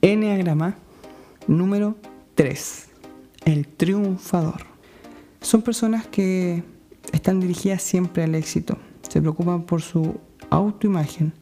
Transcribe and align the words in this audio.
Enneagrama 0.00 0.76
número 1.48 1.96
3. 2.36 2.88
El 3.44 3.66
triunfador. 3.66 4.66
Son 5.40 5.62
personas 5.62 6.06
que 6.06 6.62
están 7.12 7.40
dirigidas 7.40 7.82
siempre 7.82 8.22
al 8.22 8.36
éxito, 8.36 8.78
se 9.08 9.20
preocupan 9.20 9.64
por 9.64 9.82
su 9.82 10.20
autoimagen 10.50 11.32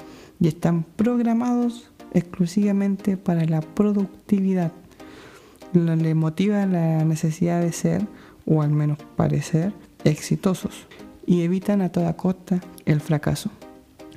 y 0.40 0.48
están 0.48 0.84
programados 0.84 1.90
exclusivamente 2.14 3.18
para 3.18 3.44
la 3.44 3.60
productividad. 3.60 4.72
Le 5.74 6.14
motiva 6.14 6.64
la 6.64 7.04
necesidad 7.04 7.60
de 7.60 7.72
ser, 7.72 8.06
o 8.46 8.62
al 8.62 8.70
menos 8.70 8.98
parecer, 9.16 9.72
exitosos 10.04 10.86
y 11.26 11.42
evitan 11.42 11.82
a 11.82 11.90
toda 11.90 12.16
costa 12.16 12.60
el 12.86 13.00
fracaso. 13.00 13.50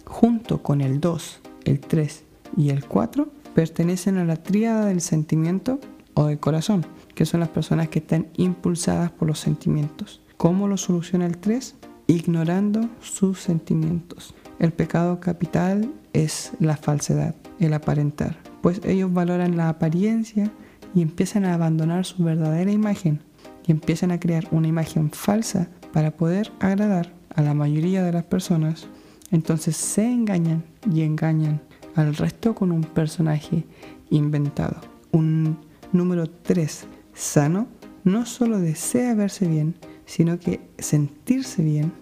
Junto 0.06 0.62
con 0.62 0.82
el 0.82 1.00
2, 1.00 1.40
el 1.66 1.80
3 1.80 2.24
y 2.58 2.70
el 2.70 2.86
4 2.86 3.28
pertenecen 3.54 4.18
a 4.18 4.26
la 4.26 4.38
tríada 4.38 4.86
del 4.86 5.02
sentimiento 5.02 5.80
o 6.16 6.26
del 6.26 6.40
corazón, 6.40 6.86
que 7.16 7.26
son 7.26 7.40
las 7.40 7.50
personas 7.50 7.90
que 7.90 8.00
están 8.00 8.28
impulsadas 8.36 9.12
por 9.12 9.28
los 9.28 9.40
sentimientos. 9.40 10.22
¿Cómo 10.38 10.68
lo 10.68 10.78
soluciona 10.78 11.26
el 11.26 11.38
3? 11.38 11.76
Ignorando 12.08 12.90
sus 13.02 13.40
sentimientos. 13.40 14.34
El 14.60 14.74
pecado 14.74 15.20
capital 15.20 15.92
es 16.14 16.52
la 16.60 16.78
falsedad, 16.78 17.36
el 17.60 17.74
aparentar, 17.74 18.38
pues 18.62 18.82
ellos 18.86 19.12
valoran 19.14 19.58
la 19.58 19.70
apariencia 19.70 20.52
y 20.96 21.02
empiezan 21.02 21.46
a 21.46 21.54
abandonar 21.54 22.06
su 22.06 22.24
verdadera 22.24 22.72
imagen 22.72 23.20
y 23.66 23.72
empiezan 23.72 24.12
a 24.12 24.20
crear 24.20 24.48
una 24.52 24.68
imagen 24.68 25.12
falsa 25.12 25.70
para 25.92 26.12
poder 26.12 26.52
agradar 26.60 27.14
a 27.36 27.42
la 27.42 27.54
mayoría 27.54 28.04
de 28.04 28.12
las 28.12 28.24
personas. 28.24 28.88
Entonces 29.32 29.76
se 29.76 30.06
engañan 30.06 30.64
y 30.92 31.02
engañan 31.02 31.62
al 31.96 32.16
resto 32.16 32.56
con 32.56 32.72
un 32.72 32.84
personaje 32.84 33.66
inventado. 34.10 34.78
Un 35.12 35.58
número 35.92 36.30
3 36.30 36.86
sano 37.14 37.68
no 38.04 38.26
solo 38.26 38.60
desea 38.60 39.16
verse 39.16 39.48
bien, 39.48 39.76
sino 40.06 40.40
que 40.40 40.62
sentirse 40.78 41.64
bien 41.64 41.94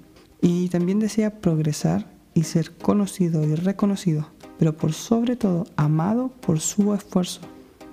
y 0.41 0.69
también 0.69 0.99
desea 0.99 1.39
progresar 1.39 2.07
y 2.33 2.43
ser 2.43 2.71
conocido 2.77 3.43
y 3.43 3.55
reconocido, 3.55 4.27
pero 4.57 4.75
por 4.75 4.93
sobre 4.93 5.35
todo 5.35 5.65
amado 5.75 6.29
por 6.29 6.59
su 6.59 6.93
esfuerzo, 6.93 7.41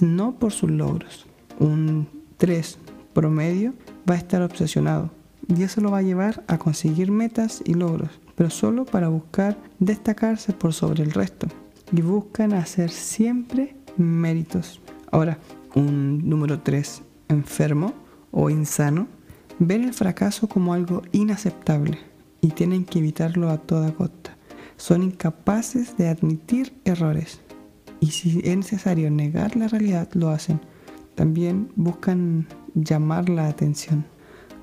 no 0.01 0.39
por 0.39 0.53
sus 0.53 0.71
logros. 0.71 1.27
Un 1.59 2.09
3 2.39 2.79
promedio 3.19 3.75
va 4.09 4.15
a 4.15 4.19
estar 4.19 4.43
obsesionado 4.43 5.11
y 5.49 5.65
eso 5.65 5.81
lo 5.81 5.91
va 5.91 5.99
a 5.99 6.03
llevar 6.03 6.45
a 6.47 6.57
conseguir 6.57 7.11
metas 7.11 7.63
y 7.65 7.75
logros, 7.75 8.21
pero 8.37 8.49
solo 8.49 8.85
para 8.85 9.09
buscar 9.09 9.59
destacarse 9.81 10.53
por 10.53 10.73
sobre 10.73 11.03
el 11.03 11.11
resto 11.11 11.49
y 11.91 12.01
buscan 12.01 12.53
hacer 12.53 12.91
siempre 12.91 13.75
méritos. 13.97 14.81
Ahora, 15.11 15.37
un 15.75 16.29
número 16.29 16.61
3 16.61 17.03
enfermo 17.29 17.93
o 18.31 18.51
insano 18.51 19.09
ven 19.59 19.83
el 19.83 19.95
fracaso 19.95 20.49
como 20.49 20.73
algo 20.73 21.03
inaceptable 21.11 21.99
y 22.41 22.51
tienen 22.51 22.85
que 22.85 23.01
evitarlo 23.01 23.51
a 23.51 23.59
toda 23.59 23.93
costa. 23.95 24.37
Son 24.77 25.03
incapaces 25.03 25.97
de 25.97 26.09
admitir 26.09 26.73
errores 26.85 27.41
y 27.99 28.13
si 28.13 28.39
es 28.45 28.57
necesario 28.57 29.11
negar 29.11 29.57
la 29.57 29.67
realidad, 29.67 30.09
lo 30.15 30.29
hacen. 30.29 30.61
También 31.17 31.73
buscan 31.75 32.47
llamar 32.75 33.29
la 33.29 33.49
atención. 33.49 34.05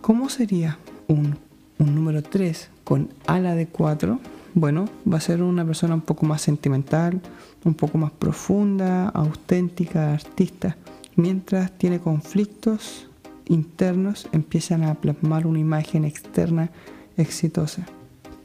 ¿Cómo 0.02 0.30
sería 0.30 0.78
un, 1.08 1.38
un 1.80 1.96
número 1.96 2.24
3 2.24 2.70
con 2.84 3.10
ala 3.28 3.56
de 3.56 3.68
4? 3.68 4.20
Bueno, 4.54 4.86
va 5.12 5.18
a 5.18 5.22
ser 5.22 5.44
una 5.44 5.66
persona 5.66 5.96
un 5.96 6.02
poco 6.02 6.26
más 6.26 6.42
sentimental, 6.42 7.22
un 7.66 7.74
poco 7.74 7.98
más 7.98 8.12
profunda, 8.12 9.10
auténtica, 9.10 10.14
artista. 10.14 10.78
Mientras 11.16 11.78
tiene 11.78 12.00
conflictos 12.00 13.10
internos, 13.48 14.28
empiezan 14.32 14.84
a 14.84 14.96
plasmar 14.96 15.48
una 15.48 15.60
imagen 15.60 16.06
externa 16.06 16.70
exitosa. 17.18 17.86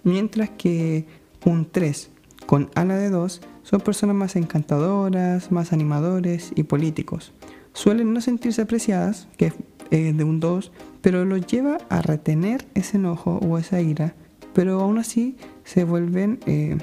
Mientras 0.03 0.51
que 0.51 1.07
un 1.45 1.67
3 1.71 2.11
con 2.47 2.71
ala 2.75 2.97
de 2.97 3.11
2 3.11 3.41
son 3.63 3.81
personas 3.81 4.17
más 4.17 4.37
encantadoras, 4.37 5.53
más 5.53 5.73
animadores 5.73 6.53
y 6.57 6.65
políticos. 6.65 7.33
Suelen 7.73 8.13
no 8.13 8.21
sentirse 8.21 8.63
apreciadas, 8.63 9.29
que 9.37 9.47
es 9.47 10.17
de 10.17 10.25
un 10.25 10.41
2, 10.41 10.73
pero 11.01 11.25
los 11.25 11.47
lleva 11.47 11.79
a 11.89 12.03
retener 12.03 12.67
ese 12.75 12.97
enojo 12.97 13.39
o 13.39 13.59
esa 13.59 13.81
ira, 13.81 14.15
pero 14.53 14.81
aún 14.81 14.99
así 14.99 15.37
se 15.65 15.85
vuelven 15.85 16.41
eh, 16.47 16.79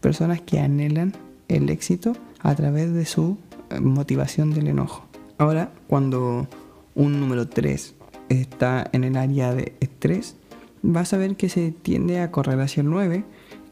personas 0.00 0.40
que 0.40 0.60
anhelan 0.60 1.12
el 1.48 1.70
éxito 1.70 2.12
a 2.40 2.54
través 2.54 2.92
de 2.92 3.04
su 3.04 3.38
eh, 3.70 3.80
motivación 3.80 4.52
del 4.52 4.68
enojo. 4.68 5.04
Ahora, 5.38 5.72
cuando 5.88 6.46
un 6.94 7.20
número 7.20 7.48
3 7.48 7.94
está 8.28 8.88
en 8.92 9.04
el 9.04 9.16
área 9.16 9.54
de 9.54 9.74
estrés, 9.80 10.36
vas 10.82 11.12
a 11.12 11.18
ver 11.18 11.36
que 11.36 11.48
se 11.48 11.72
tiende 11.72 12.20
a 12.20 12.30
el 12.30 12.90
9 12.90 13.24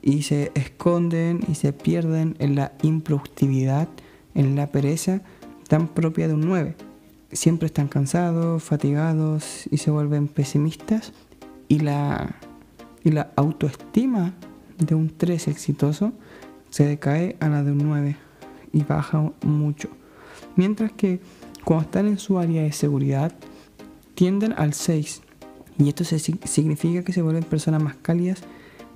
y 0.02 0.22
se 0.22 0.50
esconden 0.54 1.40
y 1.48 1.54
se 1.54 1.72
pierden 1.72 2.36
en 2.38 2.54
la 2.54 2.72
improductividad, 2.82 3.88
en 4.34 4.56
la 4.56 4.68
pereza 4.68 5.22
tan 5.70 5.86
propia 5.86 6.26
de 6.26 6.34
un 6.34 6.40
9. 6.40 6.74
Siempre 7.30 7.66
están 7.66 7.86
cansados, 7.86 8.60
fatigados 8.64 9.68
y 9.70 9.76
se 9.76 9.92
vuelven 9.92 10.26
pesimistas 10.26 11.12
y 11.68 11.78
la, 11.78 12.34
y 13.04 13.12
la 13.12 13.30
autoestima 13.36 14.34
de 14.78 14.96
un 14.96 15.16
3 15.16 15.46
exitoso 15.46 16.12
se 16.70 16.86
decae 16.86 17.36
a 17.38 17.48
la 17.48 17.62
de 17.62 17.70
un 17.70 17.78
9 17.78 18.16
y 18.72 18.82
baja 18.82 19.30
mucho. 19.42 19.88
Mientras 20.56 20.90
que 20.90 21.20
cuando 21.64 21.84
están 21.84 22.08
en 22.08 22.18
su 22.18 22.40
área 22.40 22.64
de 22.64 22.72
seguridad 22.72 23.32
tienden 24.16 24.54
al 24.54 24.74
6 24.74 25.22
y 25.78 25.88
esto 25.88 26.02
significa 26.02 27.04
que 27.04 27.12
se 27.12 27.22
vuelven 27.22 27.44
personas 27.44 27.80
más 27.80 27.94
cálidas 27.94 28.42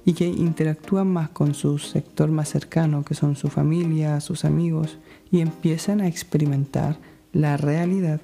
y 0.05 0.13
que 0.13 0.27
interactúan 0.27 1.09
más 1.09 1.31
con 1.31 1.55
su 1.55 1.79
sector 1.79 2.31
más 2.31 2.49
cercano, 2.49 3.05
que 3.05 3.15
son 3.15 3.37
su 3.37 3.49
familia, 3.49 4.21
sus 4.21 4.45
amigos, 4.45 4.99
y 5.31 5.41
empiezan 5.41 6.01
a 6.01 6.09
experimentar 6.09 6.99
la 7.33 7.57
realidad 7.57 8.21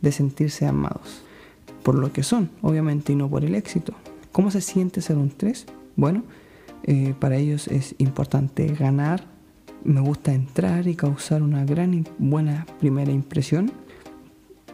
de 0.00 0.12
sentirse 0.12 0.66
amados 0.66 1.26
por 1.86 1.94
lo 1.94 2.12
que 2.12 2.24
son, 2.24 2.50
obviamente, 2.62 3.12
y 3.12 3.14
no 3.14 3.30
por 3.30 3.44
el 3.44 3.54
éxito. 3.54 3.94
¿Cómo 4.32 4.50
se 4.50 4.60
siente 4.60 5.00
ser 5.00 5.18
un 5.18 5.30
3? 5.30 5.66
Bueno, 5.94 6.24
eh, 6.82 7.14
para 7.20 7.36
ellos 7.36 7.68
es 7.68 7.94
importante 7.98 8.66
ganar, 8.66 9.24
me 9.84 10.00
gusta 10.00 10.34
entrar 10.34 10.88
y 10.88 10.96
causar 10.96 11.44
una 11.44 11.64
gran 11.64 11.94
y 11.94 12.04
buena 12.18 12.66
primera 12.80 13.12
impresión. 13.12 13.70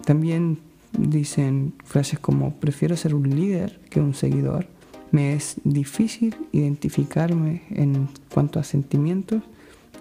También 0.06 0.60
dicen 0.98 1.74
frases 1.84 2.18
como 2.18 2.54
prefiero 2.54 2.96
ser 2.96 3.14
un 3.14 3.28
líder 3.28 3.78
que 3.90 4.00
un 4.00 4.14
seguidor. 4.14 4.66
Me 5.12 5.34
es 5.34 5.56
difícil 5.62 6.34
identificarme 6.52 7.62
en 7.70 8.08
cuanto 8.32 8.58
a 8.58 8.64
sentimientos 8.64 9.42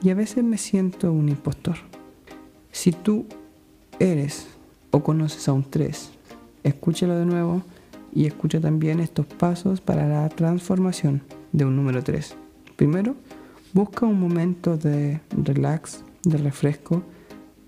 y 0.02 0.10
a 0.10 0.16
veces 0.16 0.44
me 0.44 0.58
siento 0.58 1.12
un 1.12 1.30
impostor. 1.30 1.76
Si 2.72 2.92
tú 2.92 3.26
eres 4.00 4.48
o 4.90 5.04
conoces 5.04 5.48
a 5.48 5.54
un 5.54 5.70
3, 5.70 6.12
escúchalo 6.64 7.20
de 7.20 7.26
nuevo 7.26 7.62
y 8.14 8.26
escucha 8.26 8.60
también 8.60 9.00
estos 9.00 9.26
pasos 9.26 9.82
para 9.82 10.08
la 10.08 10.30
transformación 10.30 11.22
de 11.52 11.66
un 11.66 11.76
número 11.76 12.04
3. 12.04 12.36
Primero, 12.78 13.16
busca 13.74 14.06
un 14.06 14.20
momento 14.20 14.78
de 14.78 15.20
relax, 15.32 16.04
de 16.24 16.38
refresco 16.38 17.04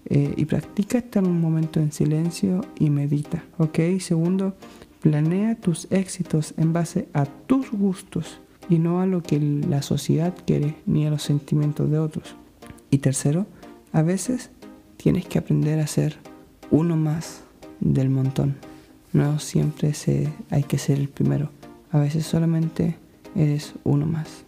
eh, 0.06 0.34
y 0.36 0.46
practica 0.46 0.98
estar 0.98 1.24
un 1.24 1.40
momento 1.40 1.80
en 1.80 1.92
silencio 1.92 2.62
y 2.80 2.90
medita. 2.90 3.44
¿Ok? 3.58 3.80
Segundo, 4.00 4.56
planea 5.04 5.56
tus 5.56 5.92
éxitos 5.92 6.54
en 6.56 6.72
base 6.72 7.10
a 7.14 7.26
tus 7.26 7.70
gustos 7.72 8.40
y 8.70 8.80
no 8.80 9.02
a 9.02 9.06
lo 9.06 9.22
que 9.22 9.38
la 9.38 9.82
sociedad 9.82 10.34
quiere 10.48 10.78
ni 10.86 11.06
a 11.06 11.10
los 11.10 11.24
sentimientos 11.24 11.92
de 11.92 12.00
otros. 12.00 12.36
Y 12.90 13.00
tercero, 13.00 13.46
a 13.92 14.02
veces 14.02 14.50
tienes 14.96 15.26
que 15.26 15.40
aprender 15.40 15.82
a 15.82 15.88
ser 15.88 16.16
uno 16.72 16.96
más 16.96 17.42
del 17.82 18.10
montón. 18.10 18.56
No 19.12 19.40
siempre 19.40 19.94
se, 19.94 20.32
hay 20.50 20.64
que 20.64 20.78
ser 20.78 21.00
el 21.00 21.10
primero. 21.10 21.50
A 21.92 22.00
veces 22.00 22.26
solamente 22.26 22.96
eres 23.36 23.74
uno 23.84 24.06
más. 24.06 24.46